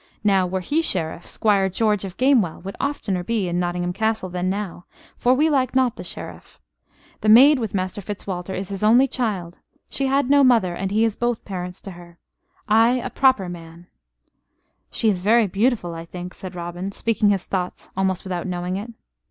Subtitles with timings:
[0.23, 4.49] Now, were he Sheriff, Squire George of Gamewell would oftener be in Nottingham Castle than
[4.49, 4.85] now,
[5.15, 6.59] for we like not the Sheriff.
[7.19, 9.59] The maid with Master Fitzwalter is his only child.
[9.91, 12.17] She has no mother; and he is both parents to her.
[12.67, 13.85] Ay, a proper man"
[14.89, 18.91] "She is very beautiful, I think," said Robin, speaking his thoughts almost without knowing it.